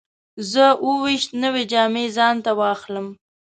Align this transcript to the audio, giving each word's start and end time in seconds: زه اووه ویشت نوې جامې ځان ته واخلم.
زه 0.51 0.65
اووه 0.83 0.99
ویشت 1.03 1.29
نوې 1.43 1.63
جامې 1.71 2.05
ځان 2.17 2.35
ته 2.45 2.51
واخلم. 2.59 3.07